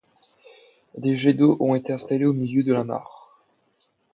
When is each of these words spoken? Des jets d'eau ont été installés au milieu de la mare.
Des 0.97 1.13
jets 1.13 1.33
d'eau 1.33 1.57
ont 1.59 1.75
été 1.75 1.93
installés 1.93 2.25
au 2.25 2.33
milieu 2.33 2.63
de 2.63 2.73
la 2.73 2.83
mare. 2.83 3.37